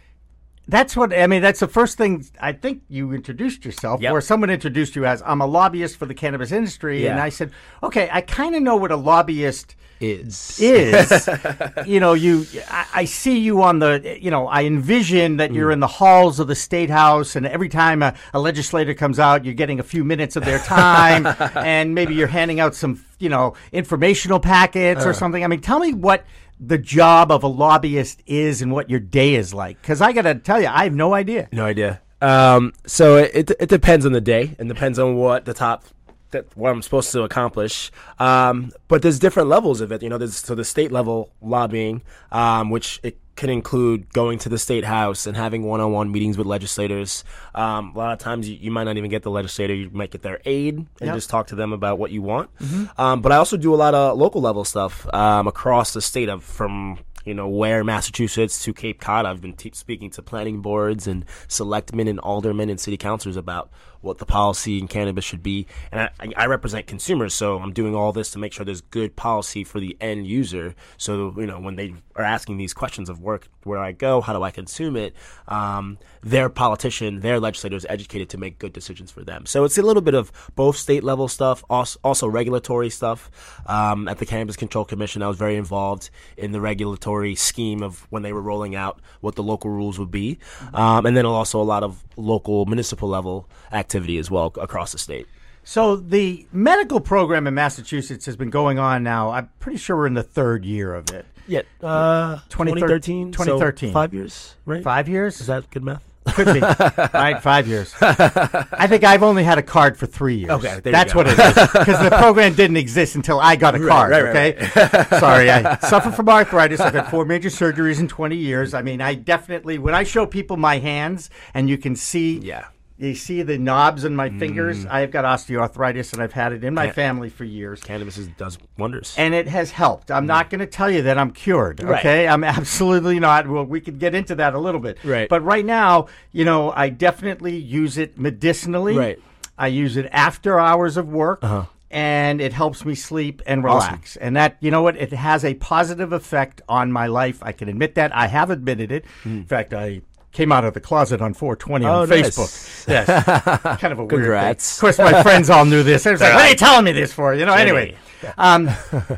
That's 0.69 0.97
what 0.97 1.13
I 1.17 1.27
mean. 1.27 1.41
That's 1.41 1.61
the 1.61 1.67
first 1.69 1.97
thing 1.97 2.25
I 2.41 2.51
think 2.51 2.81
you 2.89 3.13
introduced 3.13 3.63
yourself, 3.63 4.01
Yep. 4.01 4.11
or 4.11 4.19
someone 4.19 4.49
introduced 4.49 4.97
you 4.97 5.05
as. 5.05 5.23
I'm 5.25 5.39
a 5.39 5.45
lobbyist 5.45 5.95
for 5.95 6.05
the 6.05 6.13
cannabis 6.13 6.51
industry, 6.51 7.07
and 7.07 7.21
I 7.21 7.29
said, 7.29 7.51
okay, 7.81 8.09
I 8.11 8.19
kind 8.19 8.53
of 8.53 8.61
know 8.61 8.75
what 8.75 8.91
a 8.91 8.97
lobbyist 8.97 9.77
Is 10.01 10.59
is. 10.59 11.29
you 11.85 12.01
know, 12.01 12.13
you. 12.15 12.45
I, 12.69 12.85
I 12.95 13.05
see 13.05 13.39
you 13.39 13.61
on 13.63 13.79
the. 13.79 14.17
You 14.19 14.29
know, 14.29 14.47
I 14.49 14.63
envision 14.65 15.38
that 15.38 15.53
you're 15.53 15.71
in 15.71 15.79
the 15.79 15.88
halls 15.88 16.38
of 16.38 16.47
the 16.47 16.55
state 16.55 16.89
house, 16.89 17.38
and 17.38 17.47
every 17.47 17.69
time 17.69 18.03
a, 18.03 18.13
a 18.33 18.39
legislator 18.39 18.94
comes 18.94 19.19
out, 19.19 19.45
you're 19.45 19.53
getting 19.53 19.79
a 19.79 19.83
few 19.83 20.03
minutes 20.03 20.35
of 20.35 20.44
their 20.44 20.59
time, 20.59 21.25
and 21.55 21.95
maybe 21.95 22.13
you're 22.13 22.27
handing 22.27 22.59
out 22.59 22.75
some, 22.75 23.05
you 23.19 23.30
know, 23.30 23.54
informational 23.72 24.40
packets 24.40 25.06
or 25.06 25.14
something. 25.14 25.44
I 25.44 25.48
mean, 25.48 25.62
tell 25.62 25.80
me 25.80 25.94
what 25.94 26.25
the 26.60 26.78
job 26.78 27.31
of 27.31 27.44
a 27.44 27.48
lobbyist 27.48 28.24
is 28.25 28.62
and 28.62 28.72
what 28.72 28.90
your 28.90 29.00
day 29.00 29.36
is 29.36 29.54
like, 29.54 29.81
because 29.81 30.02
I 30.02 30.12
got 30.12 30.24
to 30.24 30.36
tell 30.36 30.62
you, 30.62 30.68
I 30.68 30.86
have 30.86 30.94
no 30.94 31.14
idea. 31.14 31.48
No 31.52 31.66
idea. 31.66 32.02
Um, 32.22 32.74
so 32.86 33.18
it, 33.18 33.52
it 33.60 33.69
depends 33.69 34.06
on 34.06 34.12
the 34.12 34.22
day 34.22 34.56
and 34.58 34.68
depends 34.68 34.98
on 34.98 35.16
what 35.16 35.46
the 35.46 35.54
top 35.54 35.86
that 36.31 36.46
what 36.58 36.72
I'm 36.72 36.81
supposed 36.81 37.12
to 37.14 37.24
accomplish. 37.24 37.92
Um, 38.19 38.72
but 38.88 39.02
there's 39.02 39.19
different 39.19 39.50
levels 39.50 39.81
of 39.81 39.92
it. 39.92 40.02
You 40.02 40.10
know, 40.10 40.18
there's 40.18 40.38
so 40.38 40.56
the 40.56 40.66
state 40.66 40.92
level 40.92 41.31
lobbying, 41.42 42.02
um, 42.31 42.69
which 42.69 43.00
it 43.04 43.18
can 43.38 43.50
include 43.50 44.12
going 44.12 44.38
to 44.39 44.50
the 44.50 44.57
state 44.57 44.84
house 44.84 45.25
and 45.28 45.38
having 45.38 45.63
one-on-one 45.63 46.12
meetings 46.12 46.38
with 46.38 46.45
legislators. 46.48 47.24
Um, 47.56 47.94
a 47.95 47.98
lot 47.98 48.12
of 48.13 48.19
times 48.19 48.50
you, 48.50 48.56
you 48.60 48.72
might 48.72 48.84
not 48.84 48.98
even 48.98 49.10
get 49.10 49.24
the 49.24 49.31
legislator; 49.31 49.74
you 49.74 49.89
might 49.92 50.12
get 50.12 50.24
their 50.24 50.42
aide 50.44 50.75
and 50.75 50.88
Yep. 51.01 51.16
just 51.16 51.30
talk 51.30 51.48
to 51.48 51.56
them 51.56 51.72
about 51.72 51.98
what 52.00 52.12
you 52.12 52.22
want. 52.22 52.50
Um, 52.98 53.22
but 53.22 53.31
I 53.31 53.38
also 53.38 53.56
do 53.56 53.74
a 53.74 53.78
lot 53.78 53.94
of 53.94 54.18
local 54.18 54.42
level 54.42 54.66
stuff 54.66 55.07
um, 55.13 55.48
across 55.48 55.94
the 55.94 56.01
state 56.01 56.28
of 56.28 56.44
from 56.44 57.00
you 57.25 57.34
know, 57.34 57.50
where 57.50 57.84
Massachusetts 57.84 58.63
to 58.63 58.74
Cape 58.74 59.01
Cod. 59.01 59.25
I've 59.25 59.42
been 59.42 59.51
te- 59.51 59.72
speaking 59.74 60.10
to 60.12 60.22
planning 60.22 60.62
boards 60.62 61.07
and 61.07 61.25
selectmen 61.50 62.07
and 62.07 62.19
aldermen 62.22 62.69
and 62.69 62.80
city 62.80 62.95
councilors 62.95 63.36
about 63.36 63.69
what 64.01 64.17
the 64.17 64.25
policy 64.25 64.77
in 64.79 64.88
cannabis 64.88 65.25
should 65.25 65.44
be. 65.44 65.67
And 65.91 66.09
I, 66.19 66.33
I- 66.35 66.47
represent 66.47 66.88
consumers, 66.88 67.33
so 67.33 67.59
I'm 67.59 67.73
doing 67.73 67.94
all 67.94 68.13
this 68.13 68.31
to 68.31 68.39
make 68.39 68.53
sure 68.53 68.65
there's 68.65 68.81
good 68.81 69.15
policy 69.15 69.63
for 69.65 69.79
the 69.79 69.97
end 69.99 70.25
user. 70.25 70.75
So, 70.97 71.33
you 71.38 71.45
know, 71.45 71.59
when 71.59 71.75
they 71.75 71.94
are 72.15 72.23
asking 72.23 72.57
these 72.57 72.73
questions 72.73 73.09
of 73.09 73.21
work, 73.21 73.49
where 73.67 73.79
I 73.79 73.91
go? 73.91 74.21
How 74.21 74.33
do 74.33 74.41
I 74.41 74.49
consume 74.49 74.95
it? 74.95 75.13
Um, 75.47 75.97
their 76.23 76.49
politician, 76.49 77.19
their 77.19 77.39
legislator 77.39 77.75
is 77.75 77.85
educated 77.89 78.29
to 78.29 78.38
make 78.38 78.57
good 78.57 78.73
decisions 78.73 79.11
for 79.11 79.23
them. 79.23 79.45
So 79.45 79.65
it's 79.65 79.77
a 79.77 79.83
little 79.83 80.01
bit 80.01 80.15
of 80.15 80.31
both 80.55 80.77
state 80.77 81.03
level 81.03 81.27
stuff, 81.27 81.63
also, 81.69 81.99
also 82.03 82.27
regulatory 82.27 82.89
stuff. 82.89 83.29
Um, 83.67 84.07
at 84.07 84.17
the 84.17 84.25
Cannabis 84.25 84.55
Control 84.55 84.85
Commission, 84.85 85.21
I 85.21 85.27
was 85.27 85.38
very 85.38 85.57
involved 85.57 86.09
in 86.38 86.53
the 86.53 86.61
regulatory 86.61 87.35
scheme 87.35 87.83
of 87.83 88.07
when 88.09 88.23
they 88.23 88.33
were 88.33 88.41
rolling 88.41 88.75
out 88.75 89.01
what 89.21 89.35
the 89.35 89.44
local 89.44 89.69
rules 89.69 89.99
would 89.99 90.11
be. 90.11 90.39
Um, 90.73 91.05
and 91.05 91.15
then 91.15 91.25
also 91.25 91.61
a 91.61 91.63
lot 91.63 91.83
of 91.83 92.03
local 92.15 92.65
municipal 92.65 93.09
level 93.09 93.49
activity 93.88 94.18
as 94.18 94.30
well 94.30 94.51
across 94.60 94.92
the 94.92 94.98
state. 94.98 95.28
So 95.63 95.95
the 95.95 96.45
medical 96.51 97.00
program 97.00 97.48
in 97.48 97.54
Massachusetts 97.54 98.25
has 98.25 98.36
been 98.36 98.50
going 98.50 98.80
on 98.80 99.01
now. 99.04 99.31
I'm 99.31 99.50
pretty 99.60 99.78
sure 99.78 99.95
we're 99.95 100.07
in 100.07 100.13
the 100.13 100.24
third 100.24 100.66
year 100.66 100.94
of 100.94 101.10
it. 101.12 101.25
Yeah, 101.48 101.62
uh, 101.81 102.39
2013, 102.50 103.31
2013. 103.31 103.31
2013. 103.31 103.89
So 103.89 103.94
five 103.94 104.13
years, 104.13 104.56
right? 104.66 104.84
Five 104.84 105.07
years? 105.07 105.39
Is 105.39 105.48
that 105.48 105.69
good 105.72 105.84
math? 105.84 106.04
Could 106.34 106.54
be. 106.54 106.60
right, 107.13 107.42
five 107.42 107.68
years. 107.68 107.94
I 108.01 108.88
think 108.88 109.06
I've 109.06 109.24
only 109.24 109.45
had 109.45 109.57
a 109.57 109.63
card 109.63 109.98
for 109.98 110.06
three 110.06 110.36
years. 110.36 110.51
Okay, 110.51 110.81
there 110.81 110.88
you 110.88 110.92
That's 110.92 111.13
go. 111.13 111.19
what 111.19 111.28
it 111.28 111.40
is. 111.40 111.54
Because 111.72 112.04
the 112.04 112.16
program 112.18 112.54
didn't 112.54 112.75
exist 112.75 113.16
until 113.16 113.40
I 113.40 113.56
got 113.56 113.75
a 113.75 113.80
card, 113.88 114.12
right, 114.12 114.24
right, 114.24 114.57
okay? 114.57 115.06
Sorry, 115.19 115.50
I 115.50 115.78
suffer 115.80 116.12
from 116.12 116.28
arthritis. 116.28 116.81
I've 116.81 116.94
had 116.94 117.10
four 117.10 117.24
major 117.24 117.50
surgeries 117.50 118.01
in 118.01 118.10
20 118.10 118.36
years. 118.36 118.74
I 118.74 118.81
mean, 118.81 119.00
I 119.00 119.16
definitely, 119.16 119.78
when 119.78 119.95
I 119.95 120.04
show 120.04 120.25
people 120.25 120.57
my 120.57 120.80
hands 120.80 121.30
and 121.54 121.69
you 121.69 121.78
can 121.78 121.95
see. 121.95 122.40
Yeah. 122.40 122.66
You 122.99 123.13
see 123.13 123.44
the 123.44 123.59
knobs 123.59 124.05
in 124.05 124.15
my 124.15 124.29
fingers. 124.29 124.85
I've 124.88 125.11
got 125.11 125.23
osteoarthritis 125.23 126.13
and 126.13 126.21
I've 126.21 126.33
had 126.33 126.51
it 126.51 126.63
in 126.63 126.73
my 126.73 126.89
family 126.89 127.29
for 127.29 127.44
years. 127.44 127.79
Cannabis 127.81 128.17
is, 128.17 128.27
does 128.29 128.57
wonders. 128.77 129.13
and 129.17 129.35
it 129.35 129.47
has 129.47 129.69
helped. 129.69 130.09
I'm 130.09 130.25
not 130.25 130.49
going 130.49 130.59
to 130.59 130.65
tell 130.67 130.89
you 130.89 131.03
that 131.03 131.17
I'm 131.17 131.31
cured. 131.31 131.83
Right. 131.83 131.99
Okay, 131.99 132.27
I'm 132.27 132.44
absolutely 132.44 133.19
not. 133.19 133.47
Well, 133.47 133.65
we 133.65 133.81
could 133.81 133.99
get 133.99 134.15
into 134.15 134.35
that 134.35 134.55
a 134.55 134.59
little 134.59 134.81
bit. 134.81 134.97
Right. 135.03 135.29
But 135.29 135.44
right 135.44 135.65
now, 135.65 136.07
you 136.31 136.44
know, 136.44 136.71
I 136.71 136.89
definitely 136.89 137.55
use 137.57 137.97
it 137.99 138.17
medicinally. 138.17 138.97
Right. 138.97 139.19
I 139.57 139.67
use 139.67 139.95
it 139.95 140.07
after 140.11 140.59
hours 140.59 140.97
of 140.97 141.07
work. 141.07 141.44
Uh-huh. 141.44 141.65
And 141.89 142.41
it 142.41 142.51
helps 142.51 142.83
me 142.83 142.95
sleep 142.95 143.41
and 143.47 143.63
relax. 143.63 144.17
And 144.17 144.35
that, 144.35 144.57
you 144.59 144.71
know 144.71 144.81
what? 144.81 144.97
It 144.97 145.13
has 145.13 145.45
a 145.45 145.53
positive 145.53 146.11
effect 146.11 146.61
on 146.67 146.91
my 146.91 147.07
life. 147.07 147.39
I 147.41 147.53
can 147.53 147.69
admit 147.69 147.95
that. 147.95 148.13
I 148.13 148.27
have 148.27 148.49
admitted 148.49 148.91
it. 148.91 149.05
In 149.23 149.45
fact, 149.45 149.73
I 149.73 150.01
came 150.31 150.51
out 150.51 150.63
of 150.65 150.74
the 150.74 150.79
closet 150.81 151.21
on 151.21 151.33
420 151.33 151.85
Hmm. 151.85 151.89
Oh, 151.91 152.01
on 152.03 152.09
nice. 152.09 152.37
Facebook. 152.37 152.87
Yes. 152.87 153.80
kind 153.80 153.92
of 153.94 153.99
a 153.99 154.02
weird 154.04 154.09
thing. 154.11 154.19
Congrats. 154.19 154.78
Of 154.78 154.81
course, 154.81 154.97
my 154.99 155.23
friends 155.23 155.49
all 155.49 155.66
knew 155.66 155.83
this. 155.83 156.06
I 156.06 156.11
was 156.11 156.21
like, 156.21 156.33
what 156.33 156.45
are 156.45 156.49
you 156.49 156.56
telling 156.56 156.85
me 156.85 156.92
this 156.92 157.13
for? 157.13 157.33
You 157.33 157.45
know, 157.45 157.54
anyway. 157.54 157.95
Um, 158.37 158.69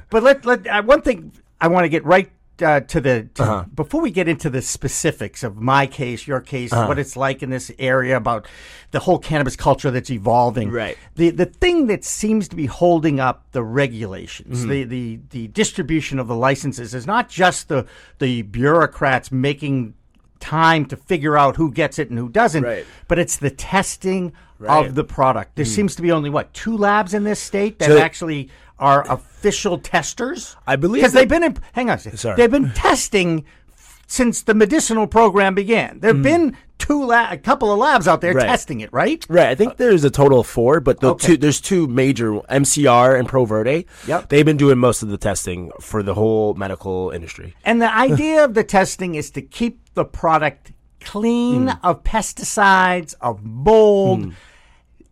but 0.09 0.23
let, 0.23 0.45
let 0.45 0.67
uh, 0.67 0.83
one 0.83 1.01
thing 1.01 1.31
I 1.59 1.67
want 1.67 1.85
to 1.85 1.89
get 1.89 2.05
right 2.05 2.29
uh, 2.61 2.81
to 2.81 2.99
the 2.99 3.29
to, 3.35 3.43
Uh-huh. 3.43 3.65
before 3.73 4.01
we 4.01 4.11
get 4.11 4.27
into 4.27 4.49
the 4.49 4.61
specifics 4.61 5.43
of 5.43 5.55
my 5.55 5.87
case, 5.87 6.27
your 6.27 6.41
case, 6.41 6.73
Uh-huh. 6.73 6.87
what 6.87 6.99
it's 6.99 7.15
like 7.15 7.41
in 7.41 7.49
this 7.49 7.71
area 7.79 8.17
about 8.17 8.45
the 8.91 8.99
whole 8.99 9.17
cannabis 9.17 9.55
culture 9.55 9.89
that's 9.91 10.09
evolving. 10.11 10.69
Right. 10.69 10.97
The 11.15 11.29
the 11.29 11.45
thing 11.45 11.87
that 11.87 12.03
seems 12.03 12.49
to 12.49 12.55
be 12.57 12.65
holding 12.65 13.19
up 13.21 13.45
the 13.53 13.63
regulations, 13.63 14.59
Mm-hmm. 14.59 14.69
the, 14.69 14.83
the 14.83 15.19
the 15.29 15.47
distribution 15.47 16.19
of 16.19 16.27
the 16.27 16.35
licenses 16.35 16.93
is 16.93 17.07
not 17.07 17.29
just 17.29 17.69
the 17.69 17.85
the 18.19 18.41
bureaucrats 18.41 19.31
making 19.31 19.93
time 20.39 20.85
to 20.85 20.95
figure 20.95 21.37
out 21.37 21.55
who 21.55 21.71
gets 21.71 21.99
it 21.99 22.09
and 22.09 22.17
who 22.17 22.29
doesn't, 22.29 22.63
Right. 22.63 22.85
but 23.07 23.19
it's 23.19 23.37
the 23.37 23.49
testing 23.49 24.33
Right. 24.57 24.85
of 24.85 24.95
the 24.95 25.03
product. 25.03 25.55
There 25.55 25.65
hmm. 25.65 25.71
seems 25.71 25.95
to 25.95 26.01
be 26.01 26.11
only 26.11 26.29
what 26.29 26.53
two 26.53 26.75
labs 26.75 27.13
in 27.13 27.23
this 27.23 27.39
state 27.39 27.79
that 27.79 27.87
So- 27.89 27.99
actually 27.99 28.49
are 28.77 29.09
official 29.09 29.77
testers. 29.77 30.55
I 30.65 30.75
believe 30.75 31.01
because 31.01 31.13
they've 31.13 31.27
been 31.27 31.43
in, 31.43 31.57
hang 31.73 31.89
on, 31.89 31.97
a 31.97 31.99
second. 31.99 32.17
Sorry. 32.17 32.35
they've 32.35 32.51
been 32.51 32.71
testing 32.75 33.45
since 34.07 34.41
the 34.41 34.53
medicinal 34.53 35.05
program 35.07 35.53
began. 35.53 35.99
There've 35.99 36.15
hmm. 36.15 36.21
been 36.23 36.57
two 36.79 37.05
la- 37.05 37.29
a 37.29 37.37
couple 37.37 37.71
of 37.71 37.77
labs 37.77 38.07
out 38.07 38.21
there. 38.21 38.33
Right. 38.33 38.47
testing 38.47 38.79
it, 38.79 38.91
right? 38.91 39.23
Right, 39.29 39.49
I 39.49 39.55
think 39.55 39.71
uh, 39.71 39.75
there's 39.77 40.03
a 40.03 40.09
total 40.09 40.39
of 40.39 40.47
four, 40.47 40.79
but 40.79 40.99
the 40.99 41.11
Okay. 41.11 41.27
two, 41.27 41.37
there's 41.37 41.61
two 41.61 41.87
major 41.87 42.39
MCR 42.49 43.17
and 43.17 43.27
Pro 43.27 43.45
Verde. 43.45 43.85
Yep. 44.07 44.29
they've 44.29 44.45
been 44.45 44.57
doing 44.57 44.77
most 44.79 45.03
of 45.03 45.09
the 45.09 45.17
testing 45.17 45.71
for 45.79 46.01
the 46.01 46.15
whole 46.15 46.55
medical 46.55 47.11
industry. 47.11 47.53
And 47.63 47.81
the 47.81 47.93
idea 47.93 48.43
of 48.43 48.55
the 48.55 48.63
testing 48.63 49.15
is 49.15 49.29
to 49.31 49.41
keep 49.41 49.79
the 49.99 50.05
product 50.05 50.71
clean 51.01 51.67
Hmm. 51.67 51.85
of 51.85 52.03
pesticides, 52.05 53.13
of 53.19 53.43
mold. 53.43 54.33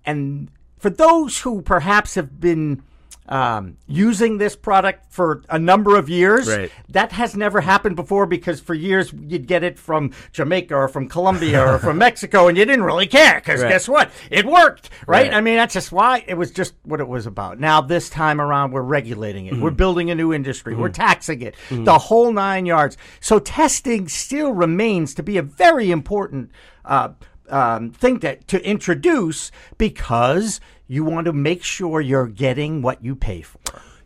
And 0.05 0.49
for 0.79 0.89
those 0.89 1.39
who 1.41 1.61
perhaps 1.61 2.15
have 2.15 2.39
been 2.39 2.83
um, 3.29 3.77
using 3.87 4.37
this 4.37 4.55
product 4.55 5.11
for 5.11 5.43
a 5.49 5.59
number 5.59 5.97
of 5.97 6.09
years. 6.09 6.47
Right. 6.47 6.71
That 6.89 7.11
has 7.11 7.35
never 7.35 7.61
happened 7.61 7.95
before 7.95 8.25
because 8.25 8.59
for 8.61 8.73
years 8.73 9.11
you'd 9.13 9.47
get 9.47 9.63
it 9.63 9.77
from 9.77 10.11
Jamaica 10.31 10.73
or 10.75 10.87
from 10.87 11.09
Colombia 11.09 11.61
or 11.65 11.77
from 11.79 11.97
Mexico 12.07 12.47
and 12.47 12.57
you 12.57 12.65
didn't 12.65 12.83
really 12.85 13.07
care 13.07 13.35
because 13.35 13.61
Right. 13.61 13.69
guess 13.69 13.89
what? 13.89 14.11
It 14.31 14.45
worked, 14.45 14.89
right? 15.07 15.27
Right. 15.27 15.33
I 15.33 15.41
mean, 15.41 15.55
that's 15.55 15.73
just 15.73 15.91
why 15.91 16.23
it 16.27 16.35
was 16.35 16.51
just 16.51 16.73
what 16.83 16.99
it 16.99 17.07
was 17.07 17.25
about. 17.25 17.59
Now, 17.59 17.81
this 17.81 18.09
time 18.09 18.39
around, 18.39 18.71
we're 18.71 18.81
regulating 18.81 19.47
it. 19.47 19.53
We're 19.55 19.69
Mm-hmm. 19.69 19.75
building 19.77 20.09
a 20.11 20.15
new 20.15 20.33
industry. 20.33 20.75
We're 20.75 20.89
taxing 20.89 21.41
it, 21.41 21.55
the 21.69 21.97
whole 21.97 22.31
nine 22.31 22.65
yards. 22.65 22.97
So, 23.19 23.39
testing 23.39 24.07
still 24.07 24.53
remains 24.53 25.13
to 25.15 25.23
be 25.23 25.37
a 25.37 25.41
very 25.41 25.91
important 25.91 26.51
uh, 26.85 27.09
um, 27.49 27.91
thing 27.91 28.19
to, 28.21 28.35
to 28.35 28.63
introduce 28.65 29.51
because 29.77 30.59
you 30.87 31.03
want 31.03 31.25
to 31.25 31.33
make 31.33 31.63
sure 31.63 32.01
you're 32.01 32.27
getting 32.27 32.81
what 32.81 33.03
you 33.03 33.15
pay 33.15 33.41
for. 33.41 33.59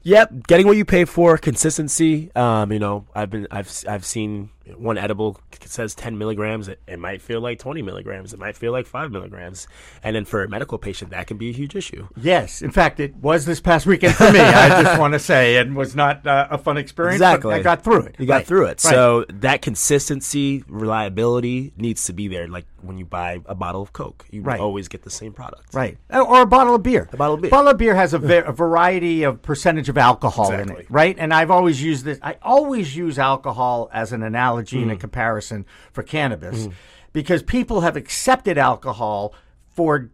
Yep, 0.04 0.48
getting 0.48 0.66
what 0.66 0.78
you 0.78 0.86
pay 0.86 1.06
for, 1.06 1.38
consistency. 1.38 2.32
Um, 2.36 2.72
you 2.72 2.80
know, 2.80 3.06
I've 3.14 3.30
been, 3.30 3.48
I've, 3.52 3.72
I've 3.88 4.04
seen 4.04 4.50
one 4.78 4.98
edible 4.98 5.40
says 5.64 5.94
10 5.96 6.18
milligrams. 6.18 6.68
It, 6.68 6.80
it 6.88 6.98
might 6.98 7.22
feel 7.22 7.40
like 7.40 7.60
20 7.60 7.82
milligrams. 7.84 8.34
It 8.34 8.40
might 8.40 8.58
feel 8.58 8.72
like 8.72 8.88
five 8.88 9.12
milligrams. 9.12 9.68
And 10.04 10.16
then 10.16 10.26
for 10.26 10.44
a 10.44 10.50
medical 10.50 10.78
patient, 10.80 11.12
that 11.12 11.28
can 11.28 11.38
be 11.38 11.50
a 11.50 11.54
huge 11.54 11.76
issue. 11.76 12.08
Yes, 12.18 12.62
in 12.64 12.72
fact, 12.72 13.00
it 13.00 13.16
was 13.16 13.46
this 13.46 13.60
past 13.60 13.86
weekend 13.86 14.16
for 14.16 14.32
me. 14.32 14.40
I 14.40 14.82
just 14.82 15.00
want 15.00 15.14
to 15.14 15.20
say 15.20 15.58
it 15.58 15.72
was 15.72 15.96
not 15.96 16.26
uh, 16.26 16.48
a 16.50 16.58
fun 16.58 16.78
experience. 16.78 17.20
but 17.20 17.36
Exactly. 17.36 17.54
I 17.54 17.62
got 17.62 17.84
through 17.84 18.04
it. 18.08 18.16
You 18.18 18.26
got 18.26 18.38
Right. 18.38 18.48
through 18.48 18.66
it. 18.66 18.68
Right. 18.70 18.80
So 18.82 19.26
that 19.30 19.62
consistency, 19.62 20.64
reliability 20.68 21.74
needs 21.78 22.06
to 22.06 22.14
be 22.14 22.28
there. 22.28 22.48
Like 22.48 22.66
when 22.84 22.98
you 22.98 23.06
buy 23.06 23.40
a 23.46 23.56
bottle 23.56 23.82
of 23.82 23.94
Coke, 23.94 24.26
you 24.32 24.42
Right. 24.42 24.60
always 24.60 24.88
get 24.88 25.04
the 25.04 25.10
same 25.10 25.34
product. 25.34 25.74
Right. 25.74 25.98
Uh, 26.12 26.22
Or 26.22 26.42
a 26.42 26.46
bottle 26.46 26.76
of 26.76 26.84
beer. 26.84 27.08
A 27.12 27.18
bottle 27.18 27.36
of 27.36 27.42
beer. 27.42 27.50
Bottle 27.52 27.70
of 27.72 27.78
beer 27.78 27.96
has 27.96 28.14
a, 28.14 28.20
va- 28.20 28.46
a 28.46 28.52
variety 28.52 29.24
of 29.24 29.42
percentage 29.42 29.90
of 29.90 29.98
alcohol 29.98 30.52
in 30.52 30.70
it, 30.72 30.86
right? 30.90 31.16
And 31.20 31.34
I've 31.34 31.52
always 31.52 31.82
used 31.84 32.06
this. 32.06 32.20
I 32.22 32.38
always 32.42 32.96
use 32.96 33.18
alcohol 33.20 33.90
as 33.94 34.12
an 34.14 34.24
analogy 34.24 34.78
Mm. 34.80 34.82
and 34.84 34.92
a 34.92 34.96
comparison 34.98 35.66
for 35.92 36.04
cannabis 36.04 36.68
because 37.14 37.44
people 37.44 37.82
have 37.82 37.96
accepted 37.96 38.58
alcohol 38.58 39.34
for 39.70 40.10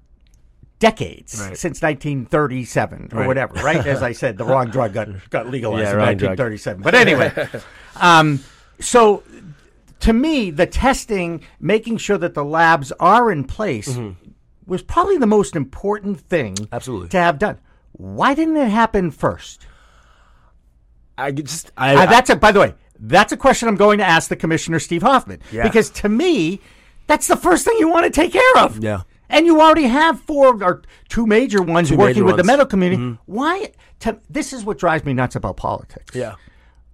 decades 0.80 1.40
Right. 1.42 1.58
since 1.58 1.82
1937 1.82 3.10
or 3.12 3.20
Right. 3.20 3.28
whatever, 3.28 3.56
right? 3.56 3.86
As 3.86 4.04
I 4.04 4.12
said, 4.12 4.38
the 4.38 4.46
wrong 4.46 4.70
drug 4.70 4.94
got, 4.94 5.08
got 5.30 5.48
legalized 5.52 5.86
Yeah, 5.86 5.92
in 5.94 5.98
wrong 5.98 6.18
drug. 6.18 6.38
1937. 6.40 6.84
But 6.84 6.94
anyway, 6.96 7.32
um, 7.96 8.40
so 8.80 9.24
to 10.02 10.14
me, 10.14 10.52
the 10.52 10.66
testing, 10.66 11.42
making 11.60 11.98
sure 11.98 12.18
that 12.18 12.34
the 12.34 12.44
labs 12.44 12.92
are 13.00 13.32
in 13.32 13.44
place, 13.44 13.90
Mm-hmm. 13.90 14.30
was 14.66 14.82
probably 14.84 15.18
the 15.18 15.28
most 15.28 15.56
important 15.56 16.20
thing 16.20 16.56
Absolutely. 16.72 17.10
to 17.10 17.18
have 17.18 17.40
done. 17.40 17.60
Why 17.94 18.34
didn't 18.34 18.58
it 18.58 18.70
happen 18.70 19.12
first? 19.12 19.66
I 21.18 21.32
just, 21.32 21.72
I, 21.78 21.96
Uh, 21.96 22.06
that's 22.06 22.30
a. 22.30 22.36
By 22.36 22.52
the 22.52 22.60
way, 22.60 22.74
that's 23.00 23.32
a 23.34 23.38
question 23.38 23.68
I'm 23.68 23.76
going 23.76 23.98
to 24.00 24.06
ask 24.06 24.30
the 24.30 24.36
commissioner, 24.36 24.80
Steve 24.80 25.02
Hoffman, 25.02 25.40
Yeah. 25.52 25.64
because 25.64 25.90
to 25.92 26.10
me, 26.10 26.60
that's 27.08 27.28
the 27.28 27.36
first 27.38 27.66
thing 27.66 27.76
you 27.80 27.90
want 27.90 28.06
to 28.06 28.12
take 28.12 28.34
care 28.34 28.58
of. 28.64 28.84
Yeah. 28.84 29.02
And 29.30 29.46
you 29.46 29.60
already 29.60 29.84
have 29.84 30.22
four 30.22 30.64
or 30.64 30.84
two 31.10 31.26
major 31.26 31.62
ones 31.62 31.90
Two 31.90 31.98
working 31.98 32.24
major 32.24 32.24
with 32.26 32.36
the 32.36 32.38
ones. 32.38 32.42
Mm-hmm. 32.42 32.48
medical 32.48 32.66
community. 32.68 33.20
Why? 33.26 33.72
To, 34.02 34.20
this 34.30 34.54
is 34.54 34.64
what 34.64 34.78
drives 34.78 35.04
me 35.06 35.14
nuts 35.14 35.36
about 35.36 35.58
politics. 35.58 36.16
yeah. 36.16 36.36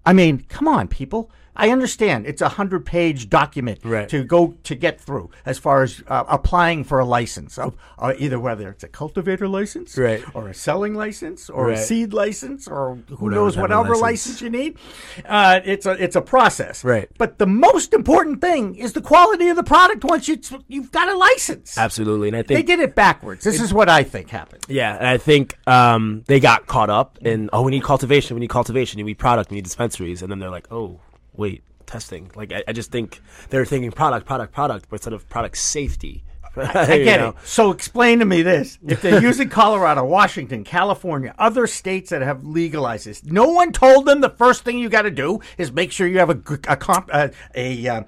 I 0.06 0.14
mean, 0.14 0.46
come 0.50 0.68
on, 0.68 0.88
people. 0.88 1.32
I 1.56 1.70
understand 1.70 2.26
it's 2.26 2.42
a 2.42 2.50
hundred 2.50 2.86
page 2.86 3.30
document 3.30 3.80
Right. 3.84 4.10
to 4.10 4.24
go 4.24 4.56
to 4.64 4.76
get 4.76 5.00
through 5.00 5.30
as 5.46 5.60
far 5.60 5.84
as 5.84 6.02
uh, 6.08 6.24
applying 6.28 6.84
for 6.84 7.00
a 7.00 7.06
license 7.06 7.58
of 7.58 7.76
uh, 8.00 8.14
either 8.18 8.40
whether 8.40 8.70
it's 8.70 8.84
a 8.84 8.88
cultivator 8.88 9.48
license 9.48 9.98
Right. 9.98 10.24
or 10.34 10.48
a 10.50 10.54
selling 10.54 10.96
license 10.96 11.50
or 11.50 11.70
a 11.70 11.78
seed 11.78 12.14
license 12.14 12.68
or 12.68 12.98
who 13.18 13.30
knows 13.30 13.56
whatever 13.58 13.90
license. 13.96 14.02
license. 14.02 14.42
you 14.42 14.50
need. 14.50 14.78
Uh, 15.26 15.60
it's 15.64 15.86
a 15.86 15.92
it's 16.04 16.16
a 16.16 16.22
process. 16.22 16.84
Right. 16.84 17.10
But 17.18 17.38
the 17.38 17.48
most 17.48 17.94
important 17.94 18.42
thing 18.42 18.76
is 18.76 18.94
the 18.94 19.02
quality 19.02 19.50
of 19.50 19.56
the 19.56 19.64
product 19.64 20.04
once 20.04 20.28
you 20.28 20.40
you've 20.68 20.92
got 20.92 21.08
a 21.10 21.16
license. 21.18 21.78
Absolutely. 21.78 22.30
And 22.30 22.38
I 22.38 22.42
think 22.44 22.58
They 22.58 22.64
did 22.64 22.80
it 22.80 22.96
backwards. 22.96 23.44
This 23.44 23.62
is 23.62 23.74
what 23.74 23.90
I 23.90 24.04
think 24.04 24.30
happened. 24.30 24.64
yeah, 24.68 24.96
and 24.98 25.08
I 25.08 25.18
think 25.18 25.56
um, 25.68 26.24
they 26.28 26.40
got 26.40 26.66
caught 26.68 26.90
up 26.90 27.18
in, 27.22 27.50
oh, 27.54 27.62
we 27.62 27.72
need 27.72 27.84
cultivation, 27.84 28.36
we 28.36 28.42
need 28.42 28.50
cultivation, 28.50 28.98
we 28.98 29.04
need 29.04 29.20
product, 29.20 29.52
we 29.52 29.56
need 29.56 29.64
dispensaries. 29.64 30.22
And 30.22 30.32
then 30.32 30.40
they're 30.40 30.50
like, 30.50 30.68
oh, 30.72 31.00
wait, 31.36 31.64
testing. 31.86 32.32
Like, 32.36 32.52
I, 32.52 32.64
I 32.68 32.74
just 32.74 32.92
think 32.92 33.22
they're 33.50 33.66
thinking 33.66 33.92
product, 33.92 34.26
product, 34.26 34.54
product, 34.54 34.88
but 34.90 34.98
instead 34.98 35.14
of 35.14 35.28
product 35.30 35.58
safety. 35.58 36.24
I 36.56 36.86
get 37.04 37.20
it. 37.20 37.36
So 37.44 37.72
explain 37.72 38.20
to 38.20 38.26
me 38.26 38.42
this: 38.42 38.78
if 38.86 39.02
they're 39.02 39.22
using 39.32 39.50
Colorado, 39.50 40.04
Washington, 40.06 40.64
California, 40.64 41.34
other 41.38 41.66
states 41.68 42.12
that 42.12 42.22
have 42.22 42.46
legalized 42.46 43.08
this, 43.08 43.24
no 43.24 43.48
one 43.50 43.72
told 43.72 44.06
them 44.06 44.22
the 44.22 44.30
first 44.30 44.64
thing 44.64 44.78
you 44.78 44.90
got 44.90 45.04
to 45.04 45.12
do 45.12 45.40
is 45.58 45.72
make 45.72 45.92
sure 45.92 46.08
you 46.08 46.20
have 46.20 46.30
a 46.30 46.40
a, 46.68 46.78
comp, 46.78 47.10
a, 47.12 47.32
a 47.56 47.88
uh, 47.88 48.04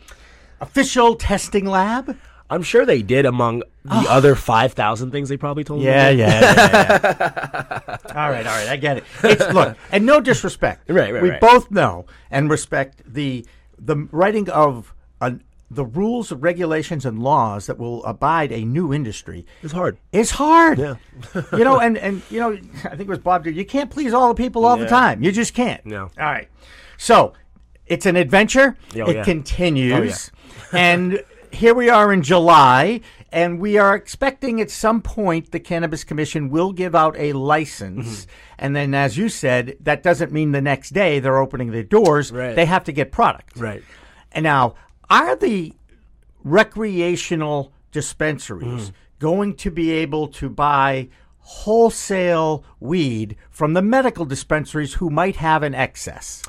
official 0.62 1.16
testing 1.16 1.66
lab. 1.66 2.18
I'm 2.50 2.62
sure 2.64 2.86
they 2.86 3.02
did 3.02 3.26
among 3.26 3.64
the 3.84 4.06
other 4.10 4.36
5,000 4.36 5.12
things 5.12 5.30
they 5.30 5.38
probably 5.38 5.64
told 5.64 5.82
Yeah, 5.82 6.10
them. 6.12 6.20
yeah, 6.20 6.42
yeah. 6.42 7.98
all 8.16 8.30
right, 8.30 8.46
all 8.46 8.56
right, 8.56 8.68
I 8.70 8.76
get 8.78 8.98
it. 8.98 9.04
It's 9.24 9.54
look, 9.54 9.76
and 9.92 10.06
no 10.06 10.20
disrespect. 10.22 10.90
Right, 10.90 11.12
right, 11.14 11.22
We 11.24 11.30
right. 11.32 11.42
both 11.42 11.72
know 11.72 12.06
and 12.32 12.50
respect 12.50 13.02
the 13.12 13.46
the 13.80 14.08
writing 14.12 14.50
of 14.50 14.94
a, 15.22 15.34
the 15.72 15.84
rules, 15.86 16.32
regulations, 16.32 17.06
and 17.06 17.20
laws 17.22 17.66
that 17.66 17.78
will 17.80 18.04
abide 18.06 18.52
a 18.52 18.64
new 18.64 18.94
industry. 18.94 19.46
It's 19.64 19.74
hard. 19.74 19.98
It's 20.12 20.32
hard. 20.32 20.78
Yeah. 20.80 20.96
you 21.52 21.64
know, 21.64 21.80
and, 21.80 21.98
and 21.98 22.22
you 22.30 22.40
know, 22.40 22.52
I 22.86 22.90
think 22.90 23.02
it 23.02 23.08
was 23.08 23.20
Bob. 23.20 23.46
You 23.48 23.66
can't 23.66 23.90
please 23.90 24.14
all 24.14 24.30
the 24.30 24.36
people 24.36 24.66
all 24.66 24.78
the 24.78 24.88
time. 24.88 25.24
You 25.24 25.32
just 25.32 25.54
can't. 25.54 25.84
No. 25.86 26.04
All 26.04 26.26
right. 26.26 26.48
So 26.98 27.34
it's 27.88 28.06
an 28.06 28.16
adventure. 28.16 28.78
Oh, 28.96 29.10
it 29.10 29.18
yeah. 29.18 29.24
continues, 29.24 30.32
oh, 30.74 30.78
and 30.78 31.24
here 31.56 31.74
we 31.74 31.90
are 31.90 32.14
in 32.14 32.22
July, 32.22 33.02
and 33.32 33.60
we 33.60 33.78
are 33.78 33.96
expecting 33.96 34.62
at 34.62 34.70
some 34.70 35.02
point 35.02 35.52
the 35.52 35.60
Cannabis 35.60 36.04
Commission 36.04 36.50
will 36.50 36.72
give 36.72 36.94
out 36.94 37.16
a 37.18 37.34
license. 37.34 38.22
Mm-hmm. 38.22 38.32
And 38.60 38.76
then, 38.76 38.94
as 38.94 39.18
you 39.18 39.30
said, 39.30 39.78
that 39.80 40.04
doesn't 40.04 40.32
mean 40.32 40.52
the 40.52 40.62
next 40.62 40.92
day 40.92 41.20
they're 41.20 41.40
opening 41.40 41.72
their 41.72 41.84
doors. 41.84 42.32
Right. 42.32 42.56
They 42.56 42.66
have 42.66 42.84
to 42.86 42.92
get 42.92 43.12
product. 43.12 43.58
Right. 43.58 43.84
And 44.32 44.44
now, 44.44 44.76
are 45.10 45.36
the 45.36 45.74
recreational 46.44 47.74
dispensaries 47.92 48.92
going 49.20 49.56
to 49.56 49.72
be 49.72 49.92
able 49.92 50.28
to 50.28 50.50
buy 50.50 51.10
wholesale 51.40 52.64
weed 52.80 53.36
from 53.50 53.74
the 53.74 53.82
medical 53.82 54.26
dispensaries 54.26 54.96
who 54.96 55.10
might 55.10 55.38
have 55.38 55.64
an 55.64 55.74
excess? 55.74 56.44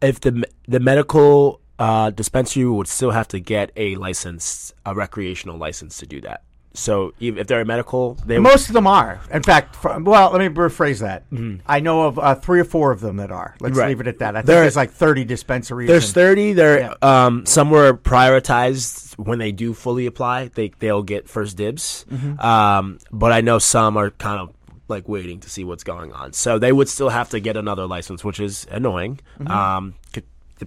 If 0.00 0.20
the 0.20 0.44
the 0.66 0.80
medical 0.80 1.60
uh, 1.80 2.10
dispensary 2.10 2.64
would 2.66 2.86
still 2.86 3.10
have 3.10 3.26
to 3.28 3.40
get 3.40 3.72
a 3.76 3.96
license, 3.96 4.72
a 4.86 4.94
recreational 4.94 5.56
license 5.56 5.98
to 5.98 6.06
do 6.06 6.20
that. 6.20 6.42
So 6.72 7.12
if, 7.18 7.36
if 7.36 7.46
they're 7.48 7.62
a 7.62 7.64
medical, 7.64 8.14
they 8.26 8.38
would- 8.38 8.44
Most 8.44 8.68
of 8.68 8.74
them 8.74 8.86
are. 8.86 9.20
In 9.32 9.42
fact, 9.42 9.82
well, 9.82 10.30
let 10.30 10.38
me 10.38 10.48
rephrase 10.48 11.00
that. 11.00 11.24
I 11.66 11.80
know 11.80 12.02
of 12.06 12.16
uh, 12.16 12.36
three 12.36 12.60
or 12.60 12.64
four 12.64 12.92
of 12.92 13.00
them 13.00 13.16
that 13.16 13.32
are. 13.32 13.56
Let's 13.60 13.76
Right. 13.76 13.88
leave 13.88 14.00
it 14.00 14.06
at 14.06 14.20
that. 14.20 14.36
I 14.36 14.40
think 14.40 14.46
There- 14.46 14.60
there's 14.60 14.76
like 14.76 14.92
30 14.92 15.24
dispensaries. 15.24 15.88
There's 15.88 16.04
and- 16.04 16.14
30. 16.14 16.52
There, 16.52 16.94
um, 17.04 17.44
some 17.44 17.70
were 17.70 17.94
prioritized 17.94 19.18
when 19.18 19.38
they 19.38 19.50
do 19.52 19.74
fully 19.74 20.06
apply. 20.06 20.48
They 20.54 20.70
they'll 20.78 21.02
get 21.02 21.28
first 21.28 21.56
dibs. 21.56 22.04
Mm-hmm. 22.10 22.40
Um, 22.40 22.98
but 23.10 23.32
I 23.32 23.40
know 23.40 23.58
some 23.58 23.96
are 23.96 24.10
kind 24.10 24.40
of 24.40 24.54
like 24.88 25.08
waiting 25.08 25.40
to 25.40 25.50
see 25.50 25.64
what's 25.64 25.84
going 25.84 26.12
on. 26.12 26.32
So 26.32 26.58
they 26.58 26.72
would 26.72 26.88
still 26.88 27.08
have 27.10 27.30
to 27.30 27.40
get 27.40 27.56
another 27.56 27.86
license, 27.86 28.24
which 28.24 28.40
is 28.40 28.66
annoying. 28.70 29.20
Mm-hmm. 29.40 29.50
Um, 29.50 29.94
c- 30.14 30.22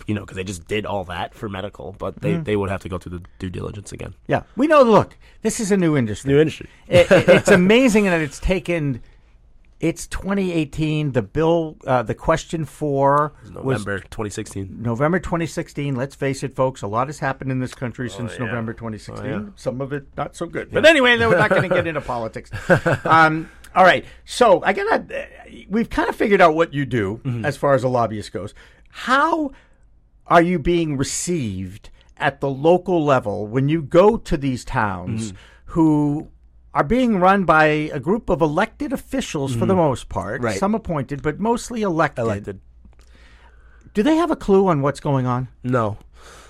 you 0.08 0.16
know, 0.16 0.22
because 0.22 0.36
they 0.38 0.44
just 0.44 0.68
did 0.68 0.86
all 0.86 1.04
that 1.06 1.34
four 1.34 1.50
medical, 1.50 1.94
but 1.98 2.22
they, 2.22 2.34
Mm-hmm. 2.34 2.44
they 2.44 2.56
would 2.56 2.70
have 2.70 2.82
to 2.82 2.90
go 2.90 2.98
through 2.98 3.20
the 3.20 3.26
due 3.40 3.50
diligence 3.50 3.92
again. 3.92 4.14
Yeah. 4.28 4.44
We 4.56 4.68
know, 4.68 4.82
look, 4.84 5.18
this 5.42 5.60
is 5.60 5.72
a 5.72 5.78
new 5.78 5.96
industry. 5.98 6.32
New 6.34 6.40
industry. 6.40 6.70
it, 6.88 7.12
it- 7.12 7.30
it's 7.38 7.50
amazing 7.52 8.06
that 8.06 8.22
it's 8.22 8.40
taken. 8.40 9.02
It's 9.80 10.08
2018. 10.08 11.12
The 11.12 11.22
bill, 11.22 11.76
uh, 11.86 12.04
the 12.04 12.16
question 12.16 12.64
for 12.64 13.34
was 13.42 13.52
November 13.86 14.00
2016. 14.00 14.82
November 14.82 15.20
2016. 15.20 15.94
Let's 15.96 16.16
face 16.16 16.42
it, 16.42 16.56
folks. 16.56 16.82
A 16.84 16.88
lot 16.88 17.08
has 17.08 17.20
happened 17.20 17.52
in 17.52 17.60
this 17.60 17.74
country 17.76 18.10
since 18.10 18.32
Oh, 18.32 18.36
yeah. 18.40 18.46
November 18.46 18.72
2016. 18.74 19.26
yeah. 19.30 19.42
Some 19.58 19.82
of 19.82 19.92
it 19.92 20.06
not 20.16 20.38
so 20.38 20.46
good. 20.46 20.72
But 20.72 20.86
anyway, 20.86 21.18
we're 21.18 21.38
not 21.38 21.50
going 21.50 21.64
to 21.64 21.70
get 21.76 21.86
into 21.88 22.00
politics. 22.00 22.50
Um, 23.06 23.50
all 23.76 23.84
right. 23.84 24.06
So 24.24 24.64
I 24.64 24.72
gotta. 24.72 25.04
Uh, 25.24 25.26
we've 25.68 25.90
kind 25.90 26.08
of 26.08 26.16
figured 26.16 26.40
out 26.40 26.56
what 26.56 26.74
you 26.74 26.86
do 26.86 27.20
Mm-hmm. 27.26 27.44
as 27.44 27.58
far 27.58 27.74
as 27.74 27.84
a 27.84 27.90
lobbyist 27.90 28.32
goes. 28.32 28.54
How 28.90 29.52
are 30.34 30.42
you 30.42 30.58
being 30.60 30.98
received 30.98 31.90
at 32.18 32.42
the 32.42 32.50
local 32.50 33.00
level 33.14 33.38
when 33.54 33.66
you 33.70 33.80
go 33.82 34.18
to 34.30 34.36
these 34.46 34.64
towns 34.66 35.22
Mm-hmm. 35.32 35.38
who 35.74 36.28
are 36.74 36.84
being 36.84 37.20
run 37.28 37.44
by 37.46 37.66
a 38.00 38.00
group 38.00 38.30
of 38.30 38.42
elected 38.42 38.92
officials 38.94 39.52
for 39.56 39.66
the 39.72 39.76
most 39.76 40.10
part, 40.10 40.36
Mm-hmm. 40.38 40.46
Right. 40.46 40.60
some 40.60 40.74
appointed, 40.76 41.22
but 41.22 41.40
mostly 41.40 41.82
elected. 41.84 42.26
Elected. 42.26 42.58
Do 43.94 44.02
they 44.02 44.16
have 44.16 44.32
a 44.32 44.36
clue 44.46 44.68
on 44.68 44.82
what's 44.82 45.00
going 45.10 45.26
on? 45.28 45.50
No. 45.64 45.98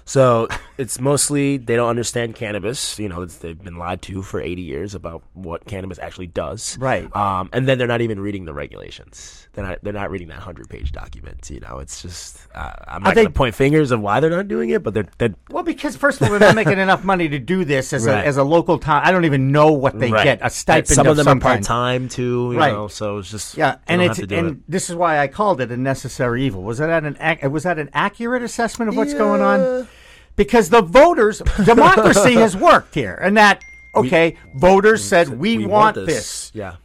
So 0.05 0.47
it's 0.77 0.99
mostly 0.99 1.57
they 1.57 1.75
don't 1.75 1.89
understand 1.89 2.35
cannabis. 2.35 2.97
You 2.99 3.09
know, 3.09 3.21
it's, 3.21 3.37
they've 3.37 3.61
been 3.61 3.77
lied 3.77 4.01
to 4.03 4.21
for 4.21 4.41
80 4.41 4.61
years 4.61 4.95
about 4.95 5.23
what 5.33 5.65
cannabis 5.65 5.99
actually 5.99 6.27
does. 6.27 6.77
Right. 6.79 7.13
Um, 7.15 7.49
and 7.53 7.67
then 7.67 7.77
they're 7.77 7.87
not 7.87 8.01
even 8.01 8.19
reading 8.19 8.45
the 8.45 8.53
regulations. 8.53 9.47
They're 9.53 9.65
not. 9.65 9.79
They're 9.83 9.93
not 9.93 10.09
reading 10.09 10.29
that 10.29 10.39
hundred 10.39 10.67
page 10.67 10.91
document. 10.91 11.47
You 11.51 11.59
know, 11.59 11.77
it's 11.77 12.01
just. 12.01 12.39
Uh, 12.55 12.73
I'm 12.87 13.03
not 13.03 13.13
going 13.13 13.27
to 13.27 13.33
point 13.33 13.53
fingers 13.53 13.91
of 13.91 14.01
why 14.01 14.19
they're 14.19 14.31
not 14.31 14.47
doing 14.47 14.71
it, 14.71 14.81
but 14.81 14.95
they're. 14.95 15.07
they're 15.19 15.35
Well, 15.51 15.63
because 15.63 15.95
first 15.95 16.19
of 16.19 16.27
all, 16.27 16.31
they're 16.31 16.39
not 16.39 16.55
making 16.55 16.79
enough 16.79 17.03
money 17.03 17.29
to 17.29 17.37
do 17.37 17.63
this 17.63 17.93
as, 17.93 18.07
Right. 18.07 18.23
a, 18.23 18.25
as 18.25 18.37
a 18.37 18.43
local 18.43 18.79
town. 18.79 19.03
I 19.05 19.11
don't 19.11 19.25
even 19.25 19.51
know 19.51 19.71
what 19.71 19.99
they 19.99 20.11
right. 20.11 20.23
get 20.23 20.39
a 20.41 20.49
stipend. 20.49 20.87
Some 20.87 21.05
of 21.05 21.17
them 21.17 21.25
some 21.25 21.37
are 21.37 21.41
part 21.41 21.61
time 21.61 22.09
too. 22.09 22.49
You 22.53 22.57
Right. 22.57 22.73
know, 22.73 22.87
so 22.87 23.19
it's 23.19 23.29
just. 23.29 23.55
Yeah, 23.55 23.75
and 23.87 24.01
it's 24.01 24.17
have 24.17 24.23
to 24.23 24.27
do 24.27 24.35
and 24.35 24.49
it. 24.49 24.57
this 24.67 24.89
is 24.89 24.95
why 24.95 25.19
I 25.19 25.27
called 25.27 25.61
it 25.61 25.71
a 25.71 25.77
necessary 25.77 26.45
evil. 26.45 26.63
Was 26.63 26.79
that 26.79 27.03
an 27.03 27.51
was 27.51 27.61
that 27.61 27.77
an 27.77 27.91
accurate 27.93 28.41
assessment 28.41 28.89
of 28.89 28.97
what's 28.97 29.13
going 29.13 29.41
on? 29.41 29.87
Because 30.35 30.69
the 30.69 30.81
voters, 30.81 31.39
democracy 31.65 32.33
has 32.33 32.55
worked 32.57 32.95
here, 32.95 33.15
and 33.21 33.37
that 33.37 33.61
okay, 33.95 34.37
voters 34.55 35.03
said 35.03 35.29
we, 35.29 35.65
want, 35.65 35.95
this. 35.95 36.51
Yeah. 36.53 36.75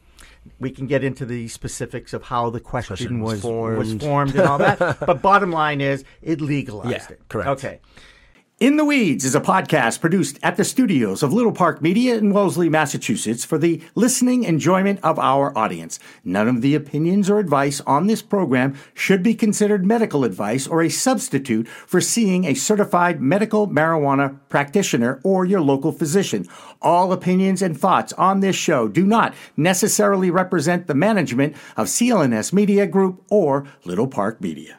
We 0.61 0.71
can 0.71 0.87
get 0.87 1.05
into 1.05 1.25
the 1.25 1.49
specifics 1.49 2.13
of 2.13 2.25
how 2.25 2.51
the 2.51 2.61
question 2.61 2.97
Question 2.97 3.21
was 3.21 3.43
was 3.43 3.79
was 3.79 3.89
formed. 3.89 4.01
formed 4.03 4.31
and 4.37 4.41
all 4.49 4.59
that, 4.59 4.99
but 5.07 5.23
bottom 5.23 5.51
line 5.53 5.81
is 5.81 6.05
it 6.23 6.41
legalized 6.41 6.91
Yeah, 6.91 7.07
it. 7.11 7.21
correct. 7.29 7.49
Okay. 7.51 7.81
In 8.61 8.77
the 8.77 8.85
Weeds 8.85 9.25
is 9.25 9.37
a 9.37 9.41
podcast 9.41 10.01
produced 10.01 10.41
at 10.43 10.57
the 10.57 10.65
studios 10.65 11.23
of 11.23 11.33
Little 11.33 11.53
Park 11.53 11.81
Media 11.81 12.17
in 12.17 12.33
Wellesley, 12.33 12.69
Massachusetts 12.69 13.45
for 13.45 13.57
the 13.57 13.81
listening 13.95 14.43
enjoyment 14.43 14.99
of 15.05 15.17
our 15.17 15.57
audience. 15.57 16.01
None 16.25 16.49
of 16.49 16.61
the 16.61 16.75
opinions 16.75 17.31
or 17.31 17.39
advice 17.39 17.81
on 17.83 18.09
this 18.09 18.21
program 18.21 18.75
should 18.95 19.23
be 19.23 19.37
considered 19.37 19.87
medical 19.87 20.25
advice 20.25 20.67
or 20.67 20.83
a 20.83 20.89
substitute 20.89 21.69
for 21.69 22.01
seeing 22.01 22.47
a 22.47 22.55
certified 22.55 23.21
medical 23.21 23.69
marijuana 23.69 24.41
practitioner 24.49 25.21
or 25.23 25.45
your 25.45 25.61
local 25.61 25.93
physician. 25.93 26.45
All 26.83 27.13
opinions 27.13 27.63
and 27.63 27.79
thoughts 27.79 28.13
on 28.15 28.41
this 28.41 28.57
show 28.57 28.89
do 28.89 29.07
not 29.07 29.35
necessarily 29.57 30.33
represent 30.33 30.89
the 30.89 30.95
management 30.95 31.55
of 31.77 31.87
CLNS 31.87 32.53
Media 32.53 32.89
Group 32.89 33.23
or 33.31 33.69
Little 33.85 34.09
Park 34.09 34.41
Media. 34.41 34.79